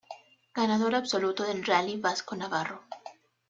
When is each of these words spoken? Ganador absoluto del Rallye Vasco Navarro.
Ganador 0.55 0.95
absoluto 0.95 1.43
del 1.43 1.63
Rallye 1.63 1.97
Vasco 1.99 2.35
Navarro. 2.35 2.81